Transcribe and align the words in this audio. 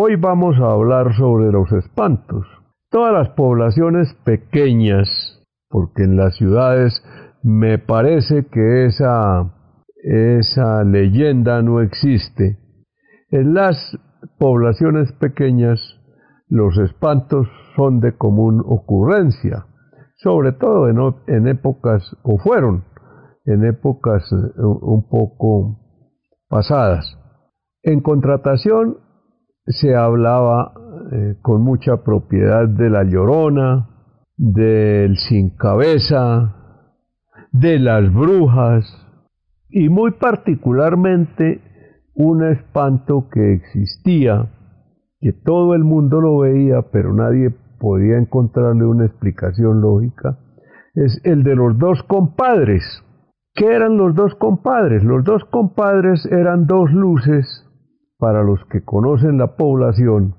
Hoy 0.00 0.14
vamos 0.14 0.56
a 0.60 0.70
hablar 0.70 1.12
sobre 1.16 1.50
los 1.50 1.72
espantos. 1.72 2.46
Todas 2.88 3.12
las 3.12 3.30
poblaciones 3.30 4.14
pequeñas, 4.22 5.08
porque 5.68 6.04
en 6.04 6.16
las 6.16 6.36
ciudades 6.36 7.02
me 7.42 7.78
parece 7.78 8.46
que 8.46 8.86
esa, 8.86 9.52
esa 10.04 10.84
leyenda 10.84 11.62
no 11.62 11.80
existe. 11.80 12.60
En 13.32 13.54
las 13.54 13.98
poblaciones 14.38 15.10
pequeñas 15.14 15.80
los 16.46 16.78
espantos 16.78 17.48
son 17.74 17.98
de 17.98 18.16
común 18.16 18.62
ocurrencia, 18.64 19.66
sobre 20.18 20.52
todo 20.52 20.88
en, 20.88 20.98
en 21.26 21.48
épocas, 21.48 22.16
o 22.22 22.38
fueron 22.38 22.84
en 23.46 23.64
épocas 23.64 24.22
eh, 24.32 24.62
un 24.62 25.08
poco 25.08 25.80
pasadas. 26.48 27.18
En 27.82 28.00
contratación 28.00 29.07
se 29.68 29.94
hablaba 29.94 30.72
eh, 31.12 31.36
con 31.42 31.62
mucha 31.62 32.02
propiedad 32.02 32.66
de 32.68 32.90
la 32.90 33.04
llorona, 33.04 33.88
del 34.36 35.16
sin 35.16 35.50
cabeza, 35.50 36.54
de 37.52 37.78
las 37.78 38.12
brujas 38.12 38.84
y 39.68 39.88
muy 39.88 40.12
particularmente 40.12 41.60
un 42.14 42.44
espanto 42.44 43.28
que 43.30 43.54
existía, 43.54 44.48
que 45.20 45.32
todo 45.32 45.74
el 45.74 45.84
mundo 45.84 46.20
lo 46.20 46.38
veía, 46.38 46.82
pero 46.92 47.12
nadie 47.12 47.50
podía 47.78 48.18
encontrarle 48.18 48.84
una 48.84 49.06
explicación 49.06 49.80
lógica, 49.80 50.38
es 50.94 51.20
el 51.24 51.42
de 51.42 51.54
los 51.54 51.78
dos 51.78 52.02
compadres. 52.04 52.82
¿Qué 53.54 53.66
eran 53.66 53.96
los 53.96 54.14
dos 54.14 54.34
compadres? 54.36 55.02
Los 55.04 55.24
dos 55.24 55.44
compadres 55.44 56.26
eran 56.26 56.66
dos 56.66 56.92
luces, 56.92 57.67
para 58.18 58.42
los 58.42 58.64
que 58.70 58.84
conocen 58.84 59.38
la 59.38 59.56
población, 59.56 60.34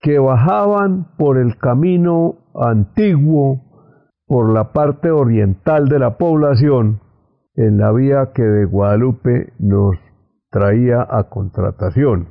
que 0.00 0.18
bajaban 0.18 1.08
por 1.18 1.38
el 1.38 1.58
camino 1.58 2.36
antiguo, 2.54 3.62
por 4.26 4.52
la 4.52 4.72
parte 4.72 5.10
oriental 5.10 5.88
de 5.88 5.98
la 5.98 6.16
población, 6.16 7.00
en 7.54 7.78
la 7.78 7.92
vía 7.92 8.30
que 8.34 8.42
de 8.42 8.66
Guadalupe 8.66 9.52
nos 9.58 9.96
traía 10.50 11.06
a 11.08 11.24
contratación. 11.28 12.28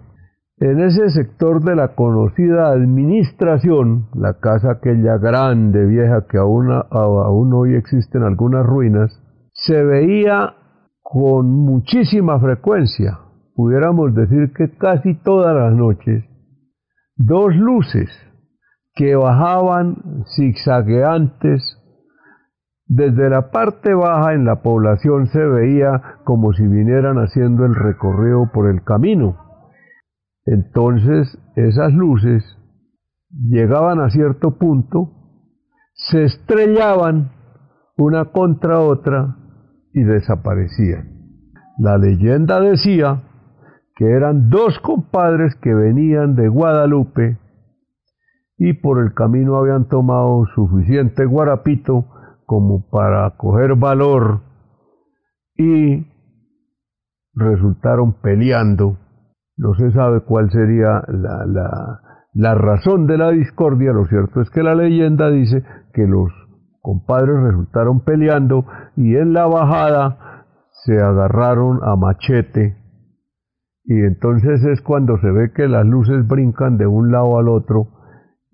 En 0.57 0.79
ese 0.79 1.09
sector 1.09 1.61
de 1.63 1.75
la 1.75 1.95
conocida 1.95 2.69
administración, 2.69 4.07
la 4.13 4.39
casa 4.39 4.71
aquella 4.71 5.17
grande, 5.17 5.85
vieja, 5.85 6.27
que 6.29 6.37
aún, 6.37 7.53
hoy 7.53 7.75
existen 7.75 8.23
algunas 8.23 8.65
ruinas, 8.65 9.21
se 9.51 9.83
veía 9.83 10.53
con 11.01 11.51
muchísima 11.51 12.39
frecuencia, 12.39 13.19
pudiéramos 13.55 14.13
decir 14.13 14.51
que 14.53 14.77
casi 14.77 15.15
todas 15.15 15.55
las 15.55 15.73
noches, 15.73 16.25
dos 17.15 17.55
luces 17.55 18.09
que 18.93 19.15
bajaban 19.15 20.23
zigzagueantes 20.35 21.81
desde 22.87 23.29
la 23.29 23.49
parte 23.49 23.93
baja 23.93 24.33
en 24.33 24.45
la 24.45 24.61
población 24.61 25.27
se 25.27 25.43
veía 25.43 26.19
como 26.23 26.53
si 26.53 26.63
vinieran 26.67 27.17
haciendo 27.17 27.65
el 27.65 27.73
recorrido 27.73 28.51
por 28.53 28.69
el 28.69 28.83
camino. 28.83 29.37
Entonces 30.45 31.37
esas 31.55 31.91
luces 31.93 32.43
llegaban 33.31 33.99
a 34.01 34.09
cierto 34.09 34.57
punto, 34.59 35.11
se 35.93 36.25
estrellaban 36.25 37.31
una 37.97 38.25
contra 38.25 38.79
otra 38.81 39.35
y 39.93 40.03
desaparecían. 40.03 41.15
La 41.79 41.97
leyenda 41.97 42.59
decía 42.59 43.23
que 43.95 44.05
eran 44.05 44.49
dos 44.49 44.77
compadres 44.79 45.55
que 45.61 45.73
venían 45.73 46.35
de 46.35 46.49
Guadalupe 46.49 47.37
y 48.57 48.73
por 48.73 48.99
el 48.99 49.13
camino 49.13 49.57
habían 49.57 49.87
tomado 49.87 50.45
suficiente 50.53 51.25
guarapito 51.25 52.05
como 52.45 52.89
para 52.89 53.29
coger 53.37 53.75
valor 53.75 54.41
y 55.57 56.05
resultaron 57.33 58.13
peleando. 58.21 58.97
No 59.57 59.73
se 59.75 59.91
sabe 59.91 60.21
cuál 60.21 60.51
sería 60.51 61.01
la, 61.07 62.01
la, 62.33 62.55
razón 62.55 63.07
de 63.07 63.17
la 63.17 63.31
discordia, 63.31 63.93
lo 63.93 64.05
cierto 64.05 64.41
es 64.41 64.49
que 64.49 64.63
la 64.63 64.75
leyenda 64.75 65.29
dice 65.29 65.63
que 65.93 66.05
los 66.05 66.31
compadres 66.81 67.35
resultaron 67.41 68.01
peleando 68.01 68.65
y 68.97 69.15
en 69.15 69.33
la 69.33 69.47
bajada 69.47 70.43
se 70.83 71.01
agarraron 71.01 71.79
a 71.83 71.95
machete 71.95 72.84
y 73.85 73.99
entonces 73.99 74.63
es 74.63 74.81
cuando 74.81 75.17
se 75.19 75.29
ve 75.29 75.51
que 75.53 75.67
las 75.67 75.85
luces 75.85 76.27
brincan 76.27 76.77
de 76.77 76.87
un 76.87 77.11
lado 77.11 77.37
al 77.37 77.49
otro 77.49 77.87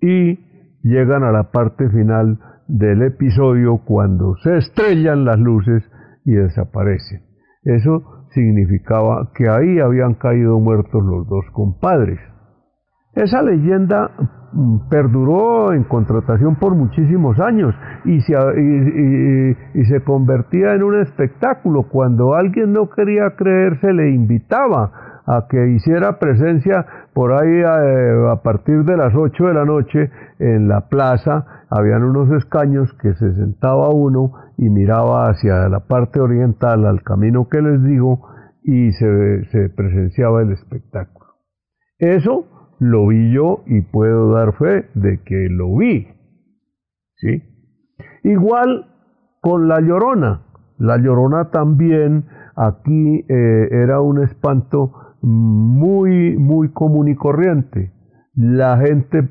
y 0.00 0.38
llegan 0.82 1.22
a 1.24 1.32
la 1.32 1.50
parte 1.50 1.88
final 1.88 2.38
del 2.68 3.02
episodio 3.02 3.78
cuando 3.84 4.36
se 4.42 4.58
estrellan 4.58 5.24
las 5.24 5.38
luces 5.38 5.82
y 6.24 6.32
desaparecen. 6.32 7.22
Eso 7.62 8.26
significaba 8.34 9.30
que 9.34 9.48
ahí 9.48 9.78
habían 9.78 10.14
caído 10.14 10.58
muertos 10.58 11.02
los 11.02 11.26
dos 11.28 11.44
compadres. 11.52 12.18
Esa 13.14 13.42
leyenda 13.42 14.10
mm, 14.52 14.88
perduró 14.88 15.72
en 15.72 15.84
contratación 15.84 16.56
por 16.56 16.74
muchísimos 16.74 17.38
años 17.40 17.74
y 18.04 18.20
se, 18.22 18.34
y, 19.74 19.84
se, 19.84 20.00
convertía 20.02 20.74
en 20.74 20.82
un 20.82 21.00
espectáculo. 21.00 21.88
Cuando 21.88 22.34
alguien 22.34 22.72
no 22.72 22.88
quería 22.90 23.34
creer, 23.36 23.78
se 23.80 23.92
le 23.92 24.10
invitaba 24.10 25.11
a 25.26 25.46
que 25.48 25.68
hiciera 25.70 26.18
presencia 26.18 26.86
por 27.14 27.32
ahí 27.32 27.60
eh, 27.60 28.30
a, 28.30 28.42
partir 28.42 28.84
de 28.84 28.96
las 28.96 29.14
8 29.14 29.46
de 29.46 29.54
la 29.54 29.64
noche 29.64 30.10
en 30.38 30.68
la 30.68 30.88
plaza. 30.88 31.64
Habían 31.70 32.02
unos 32.02 32.30
escaños 32.32 32.92
que 33.00 33.14
se 33.14 33.34
sentaba 33.34 33.90
uno 33.90 34.32
y 34.58 34.68
miraba 34.68 35.30
hacia 35.30 35.68
la 35.68 35.80
parte 35.80 36.20
oriental, 36.20 36.86
al 36.86 37.02
camino 37.02 37.48
que 37.48 37.62
les 37.62 37.82
digo, 37.82 38.28
y 38.62 38.92
se, 38.92 39.44
se 39.46 39.68
presenciaba 39.70 40.42
el 40.42 40.52
espectáculo. 40.52 41.30
Eso 41.98 42.46
lo 42.78 43.06
vi 43.06 43.32
yo 43.32 43.62
y 43.66 43.80
puedo 43.80 44.32
dar 44.32 44.54
fe 44.54 44.88
de 44.94 45.20
que 45.24 45.48
lo 45.48 45.76
vi. 45.76 46.08
¿Sí? 47.16 47.42
Igual 48.24 48.86
con 49.40 49.68
la 49.68 49.80
llorona. 49.80 50.42
La 50.78 50.96
llorona 50.96 51.50
también 51.50 52.24
aquí 52.56 53.24
eh, 53.28 53.68
era 53.70 54.00
un 54.00 54.22
espanto 54.22 54.92
muy, 55.22 56.36
muy 56.36 56.72
común 56.72 57.08
y 57.08 57.14
corriente. 57.14 57.92
La 58.34 58.78
gente 58.78 59.28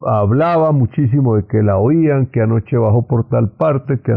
hablaba 0.00 0.72
muchísimo 0.72 1.36
de 1.36 1.46
que 1.46 1.62
la 1.62 1.78
oían, 1.78 2.26
que 2.26 2.42
anoche 2.42 2.76
bajó 2.76 3.06
por 3.06 3.28
tal 3.28 3.52
parte, 3.52 4.00
que 4.00 4.12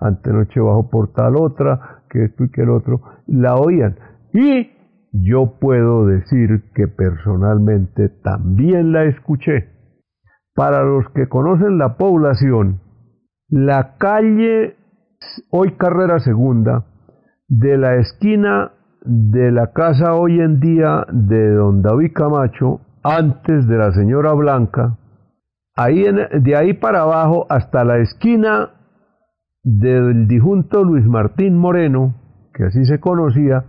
antenoche 0.00 0.60
bajó 0.60 0.88
por 0.88 1.12
tal 1.12 1.36
otra, 1.36 2.02
que 2.08 2.24
esto 2.24 2.44
y 2.44 2.50
que 2.50 2.62
el 2.62 2.70
otro, 2.70 3.02
la 3.26 3.56
oían. 3.56 3.96
Y 4.32 4.70
yo 5.12 5.58
puedo 5.60 6.06
decir 6.06 6.70
que 6.74 6.88
personalmente 6.88 8.08
también 8.08 8.92
la 8.92 9.04
escuché. 9.04 9.68
Para 10.54 10.82
los 10.84 11.08
que 11.14 11.28
conocen 11.28 11.78
la 11.78 11.96
población, 11.96 12.80
la 13.48 13.96
calle, 13.96 14.76
hoy 15.50 15.72
carrera 15.72 16.18
segunda, 16.20 16.84
de 17.48 17.78
la 17.78 17.96
esquina 17.96 18.72
de 19.04 19.50
la 19.50 19.72
casa 19.72 20.14
hoy 20.14 20.40
en 20.40 20.60
día 20.60 21.04
de 21.10 21.50
don 21.54 21.82
David 21.82 22.12
Camacho, 22.14 22.80
antes 23.02 23.66
de 23.66 23.76
la 23.76 23.92
señora 23.92 24.32
Blanca, 24.32 24.98
ahí 25.76 26.04
de 26.40 26.56
ahí 26.56 26.74
para 26.74 27.02
abajo 27.02 27.46
hasta 27.48 27.84
la 27.84 27.98
esquina 27.98 28.70
del 29.64 30.28
difunto 30.28 30.84
Luis 30.84 31.04
Martín 31.04 31.56
Moreno, 31.56 32.14
que 32.54 32.64
así 32.64 32.84
se 32.84 33.00
conocía, 33.00 33.64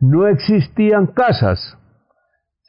no 0.00 0.26
existían 0.26 1.08
casas. 1.08 1.78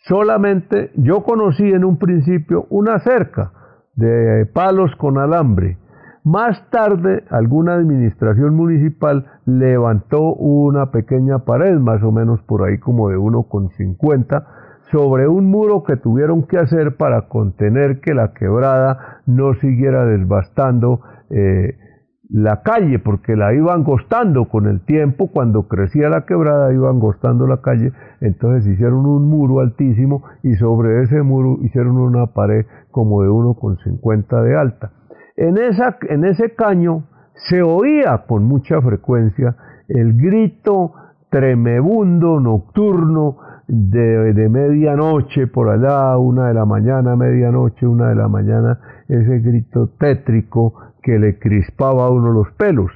Solamente 0.08 0.92
yo 0.96 1.24
conocí 1.24 1.64
en 1.64 1.84
un 1.84 1.98
principio 1.98 2.68
una 2.70 3.00
cerca 3.00 3.52
de 3.96 4.46
palos 4.54 4.96
con 4.98 5.18
alambre 5.18 5.78
más 6.26 6.70
tarde, 6.72 7.24
alguna 7.30 7.76
administración 7.76 8.56
municipal 8.56 9.35
levantó 9.46 10.34
una 10.34 10.92
pequeña 10.92 11.40
pared, 11.40 11.78
más 11.78 12.02
o 12.04 12.12
menos 12.12 12.42
por 12.44 12.68
ahí 12.68 12.80
como 12.80 13.10
de 13.10 13.18
1,50, 13.18 14.46
sobre 14.92 15.28
un 15.28 15.50
muro 15.50 15.84
que 15.84 15.98
tuvieron 15.98 16.44
que 16.44 16.58
hacer 16.58 16.96
para 16.98 17.28
contener 17.28 18.00
que 18.02 18.14
la 18.14 18.34
quebrada 18.34 19.22
no 19.26 19.54
siguiera 19.56 20.06
desbastando 20.06 21.02
eh, 21.30 21.78
la 22.30 22.62
calle, 22.64 23.00
porque 23.00 23.36
la 23.36 23.54
iban 23.54 23.84
gostando 23.84 24.46
con 24.46 24.68
el 24.68 24.82
tiempo, 24.82 25.28
cuando 25.32 25.68
crecía 25.68 26.10
la 26.10 26.26
quebrada 26.26 26.74
iban 26.74 27.00
gostando 27.00 27.46
la 27.46 27.62
calle, 27.62 27.92
entonces 28.20 28.66
hicieron 28.68 29.06
un 29.06 29.30
muro 29.30 29.60
altísimo 29.60 30.24
y 30.42 30.56
sobre 30.56 31.04
ese 31.04 31.22
muro 31.22 31.58
hicieron 31.62 31.98
una 31.98 32.28
pared 32.28 32.66
como 32.90 33.22
de 33.22 33.30
1,50 33.30 34.44
de 34.44 34.58
alta. 34.58 34.92
En, 35.36 35.58
esa, 35.58 35.98
en 36.10 36.26
ese 36.26 36.56
caño 36.56 37.04
se 37.36 37.62
oía 37.62 38.24
con 38.28 38.46
mucha 38.46 38.82
frecuencia 38.82 39.56
el 39.88 40.14
grito 40.18 40.94
tremebundo, 41.30 42.40
nocturno 42.40 43.38
de, 43.68 44.34
de 44.34 44.50
medianoche 44.50 45.48
por 45.48 45.70
allá, 45.70 46.18
una 46.18 46.48
de 46.48 46.54
la 46.54 46.66
mañana, 46.66 47.16
medianoche, 47.16 47.86
una 47.86 48.10
de 48.10 48.16
la 48.16 48.28
mañana, 48.28 48.80
ese 49.08 49.40
grito 49.40 49.90
tétrico 50.00 50.74
que 51.02 51.20
le 51.20 51.38
crispaba 51.40 52.06
a 52.06 52.10
uno 52.10 52.32
los 52.32 52.52
pelos. 52.54 52.92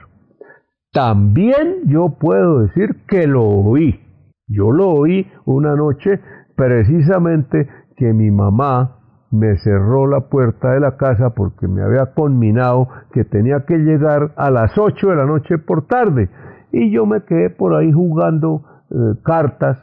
También 0.92 1.84
yo 1.86 2.18
puedo 2.20 2.62
decir 2.62 3.06
que 3.08 3.28
lo 3.28 3.44
oí. 3.44 4.00
Yo 4.48 4.72
lo 4.72 4.90
oí 4.90 5.28
una 5.46 5.76
noche 5.76 6.20
precisamente 6.56 7.68
que 7.96 8.14
mi 8.14 8.32
mamá 8.32 8.99
me 9.32 9.58
cerró 9.60 10.08
la 10.08 10.22
puerta 10.30 10.72
de 10.72 10.80
la 10.80 10.98
casa 10.98 11.32
porque 11.36 11.68
me 11.68 11.84
había 11.84 12.14
conminado 12.14 12.88
que 13.12 13.26
tenía 13.26 13.66
que 13.66 13.78
llegar 13.78 14.34
a 14.36 14.50
las 14.50 14.78
8 14.78 15.10
de 15.10 15.16
la 15.16 15.26
noche 15.26 15.58
por 15.58 15.88
tarde. 15.88 16.30
Y 16.72 16.92
yo 16.92 17.06
me 17.06 17.24
quedé 17.24 17.50
por 17.50 17.76
ahí 17.76 17.92
jugando 17.92 18.64
eh, 18.90 18.96
cartas 19.24 19.78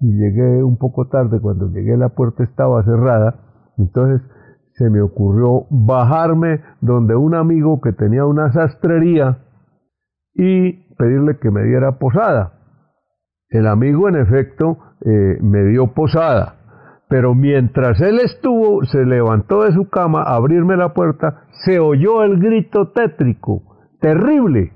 y 0.00 0.12
llegué 0.12 0.62
un 0.62 0.76
poco 0.76 1.08
tarde. 1.08 1.40
Cuando 1.40 1.68
llegué 1.68 1.96
la 1.96 2.10
puerta 2.10 2.42
estaba 2.42 2.82
cerrada. 2.84 3.36
Entonces 3.78 4.20
se 4.74 4.90
me 4.90 5.00
ocurrió 5.00 5.66
bajarme 5.70 6.60
donde 6.80 7.14
un 7.14 7.34
amigo 7.34 7.80
que 7.80 7.92
tenía 7.92 8.24
una 8.24 8.52
sastrería 8.52 9.38
y 10.34 10.94
pedirle 10.96 11.38
que 11.38 11.50
me 11.50 11.62
diera 11.64 11.98
posada. 11.98 12.54
El 13.48 13.66
amigo 13.66 14.08
en 14.08 14.16
efecto 14.16 14.78
eh, 15.04 15.38
me 15.42 15.64
dio 15.64 15.92
posada, 15.94 16.56
pero 17.12 17.34
mientras 17.34 18.00
él 18.00 18.20
estuvo, 18.24 18.82
se 18.84 19.04
levantó 19.04 19.64
de 19.64 19.72
su 19.72 19.90
cama 19.90 20.22
a 20.22 20.36
abrirme 20.36 20.78
la 20.78 20.94
puerta, 20.94 21.44
se 21.62 21.78
oyó 21.78 22.22
el 22.22 22.40
grito 22.40 22.90
tétrico, 22.92 23.62
terrible. 24.00 24.72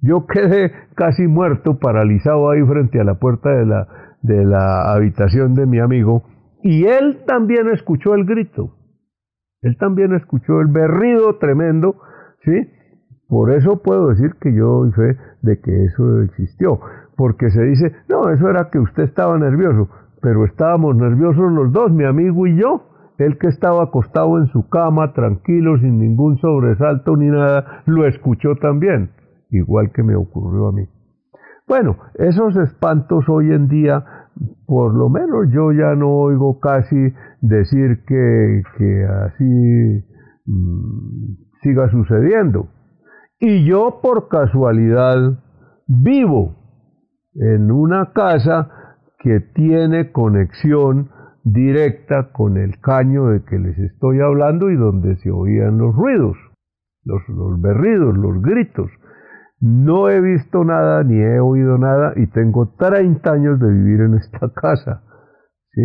Yo 0.00 0.24
quedé 0.24 0.70
casi 0.94 1.26
muerto, 1.26 1.80
paralizado 1.80 2.48
ahí 2.48 2.62
frente 2.62 3.00
a 3.00 3.04
la 3.04 3.16
puerta 3.16 3.50
de 3.50 3.66
la, 3.66 3.88
de 4.22 4.44
la 4.44 4.92
habitación 4.92 5.54
de 5.54 5.66
mi 5.66 5.80
amigo, 5.80 6.22
y 6.62 6.84
él 6.84 7.24
también 7.26 7.68
escuchó 7.70 8.14
el 8.14 8.24
grito. 8.24 8.76
Él 9.60 9.76
también 9.76 10.14
escuchó 10.14 10.60
el 10.60 10.68
berrido 10.68 11.38
tremendo, 11.38 11.96
¿sí? 12.44 12.70
Por 13.26 13.50
eso 13.50 13.82
puedo 13.82 14.10
decir 14.10 14.36
que 14.40 14.54
yo 14.54 14.84
doy 14.84 14.92
fe 14.92 15.18
de 15.42 15.60
que 15.60 15.86
eso 15.86 16.22
existió, 16.22 16.78
porque 17.16 17.50
se 17.50 17.64
dice, 17.64 17.96
no, 18.08 18.30
eso 18.30 18.48
era 18.48 18.70
que 18.70 18.78
usted 18.78 19.02
estaba 19.02 19.36
nervioso, 19.38 19.88
pero 20.20 20.44
estábamos 20.44 20.96
nerviosos 20.96 21.52
los 21.52 21.72
dos, 21.72 21.92
mi 21.92 22.04
amigo 22.04 22.46
y 22.46 22.56
yo. 22.56 22.86
Él 23.18 23.36
que 23.38 23.48
estaba 23.48 23.84
acostado 23.84 24.38
en 24.38 24.46
su 24.46 24.68
cama, 24.68 25.12
tranquilo, 25.12 25.78
sin 25.78 25.98
ningún 25.98 26.38
sobresalto 26.38 27.16
ni 27.16 27.26
nada, 27.26 27.82
lo 27.84 28.06
escuchó 28.06 28.56
también, 28.56 29.10
igual 29.50 29.92
que 29.92 30.02
me 30.02 30.16
ocurrió 30.16 30.68
a 30.68 30.72
mí. 30.72 30.88
Bueno, 31.68 31.98
esos 32.14 32.56
espantos 32.56 33.28
hoy 33.28 33.52
en 33.52 33.68
día, 33.68 34.04
por 34.66 34.94
lo 34.94 35.10
menos 35.10 35.52
yo 35.52 35.70
ya 35.72 35.94
no 35.94 36.08
oigo 36.08 36.58
casi 36.60 37.14
decir 37.42 38.04
que, 38.06 38.62
que 38.78 39.04
así 39.04 40.04
mm, 40.46 41.34
siga 41.62 41.90
sucediendo. 41.90 42.68
Y 43.38 43.64
yo 43.66 44.00
por 44.02 44.28
casualidad 44.28 45.38
vivo 45.86 46.56
en 47.34 47.70
una 47.70 48.12
casa 48.12 48.79
que 49.20 49.40
tiene 49.54 50.12
conexión 50.12 51.10
directa 51.44 52.32
con 52.32 52.56
el 52.56 52.80
caño 52.80 53.28
de 53.28 53.44
que 53.44 53.58
les 53.58 53.78
estoy 53.78 54.20
hablando 54.20 54.70
y 54.70 54.76
donde 54.76 55.16
se 55.16 55.30
oían 55.30 55.78
los 55.78 55.94
ruidos, 55.94 56.36
los, 57.04 57.22
los 57.28 57.60
berridos, 57.60 58.16
los 58.16 58.42
gritos. 58.42 58.90
No 59.60 60.08
he 60.08 60.20
visto 60.20 60.64
nada 60.64 61.04
ni 61.04 61.20
he 61.20 61.38
oído 61.38 61.76
nada 61.76 62.14
y 62.16 62.26
tengo 62.28 62.74
30 62.78 63.30
años 63.30 63.60
de 63.60 63.70
vivir 63.70 64.00
en 64.00 64.14
esta 64.14 64.50
casa. 64.54 65.02
¿sí? 65.72 65.82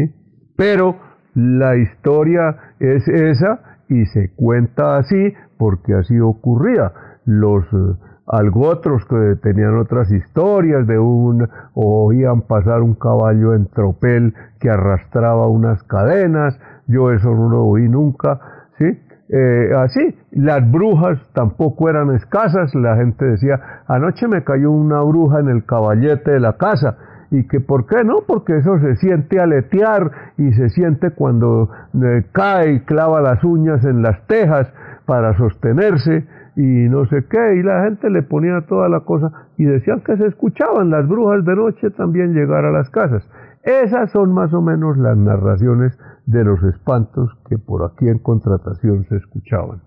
Pero 0.57 0.95
la 1.33 1.75
historia 1.75 2.73
es 2.79 3.07
esa 3.07 3.79
y 3.89 4.05
se 4.05 4.33
cuenta 4.35 4.97
así 4.97 5.33
porque 5.57 5.93
así 5.93 6.19
ocurría 6.19 6.91
los 7.25 7.65
eh, 7.65 7.97
algo 8.27 8.67
otros 8.69 9.05
que 9.05 9.35
tenían 9.41 9.77
otras 9.77 10.11
historias 10.11 10.87
de 10.87 10.97
un 10.97 11.47
oían 11.73 12.41
pasar 12.41 12.81
un 12.81 12.95
caballo 12.95 13.53
en 13.53 13.67
tropel 13.67 14.33
que 14.59 14.69
arrastraba 14.69 15.47
unas 15.47 15.83
cadenas 15.83 16.59
yo 16.87 17.11
eso 17.11 17.29
no 17.29 17.49
lo 17.49 17.65
oí 17.65 17.87
nunca 17.87 18.39
sí 18.79 18.85
eh, 19.29 19.69
así 19.77 20.15
las 20.31 20.69
brujas 20.71 21.19
tampoco 21.33 21.89
eran 21.89 22.15
escasas 22.15 22.73
la 22.75 22.95
gente 22.95 23.25
decía 23.25 23.83
anoche 23.87 24.27
me 24.27 24.43
cayó 24.43 24.71
una 24.71 25.01
bruja 25.01 25.39
en 25.39 25.49
el 25.49 25.65
caballete 25.65 26.31
de 26.31 26.39
la 26.39 26.53
casa 26.53 26.97
y 27.35 27.47
que 27.47 27.59
por 27.59 27.85
qué 27.85 28.03
no, 28.03 28.19
porque 28.25 28.57
eso 28.57 28.79
se 28.79 28.95
siente 28.95 29.39
aletear 29.39 30.11
y 30.37 30.51
se 30.53 30.69
siente 30.69 31.11
cuando 31.11 31.69
eh, 31.93 32.25
cae 32.31 32.73
y 32.73 32.79
clava 32.81 33.21
las 33.21 33.43
uñas 33.43 33.83
en 33.83 34.01
las 34.01 34.25
tejas 34.27 34.71
para 35.05 35.37
sostenerse 35.37 36.25
y 36.55 36.87
no 36.89 37.05
sé 37.07 37.25
qué, 37.29 37.55
y 37.55 37.63
la 37.63 37.83
gente 37.83 38.09
le 38.09 38.23
ponía 38.23 38.61
toda 38.61 38.87
la 38.87 39.01
cosa 39.01 39.49
y 39.57 39.65
decían 39.65 40.01
que 40.01 40.15
se 40.15 40.27
escuchaban 40.27 40.89
las 40.89 41.07
brujas 41.07 41.43
de 41.43 41.55
noche 41.55 41.89
también 41.91 42.33
llegar 42.33 42.63
a 42.63 42.71
las 42.71 42.89
casas. 42.89 43.27
Esas 43.63 44.11
son 44.11 44.31
más 44.31 44.53
o 44.53 44.61
menos 44.61 44.97
las 44.97 45.17
narraciones 45.17 45.97
de 46.25 46.43
los 46.45 46.63
espantos 46.63 47.31
que 47.49 47.57
por 47.57 47.83
aquí 47.83 48.07
en 48.07 48.19
contratación 48.19 49.05
se 49.09 49.17
escuchaban. 49.17 49.81